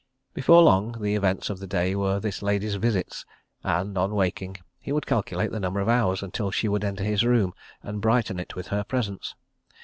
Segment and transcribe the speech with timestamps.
[0.33, 3.23] Before long, the events of the day were this lady's visits,
[3.63, 7.23] and, on waking, he would calculate the number of hours until she would enter his
[7.23, 9.35] room and brighten it with her presence.